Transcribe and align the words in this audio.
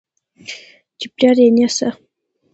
چې 0.99 1.05
پلار 1.15 1.37
يعنې 1.43 1.67
څه؟؟! 1.77 1.87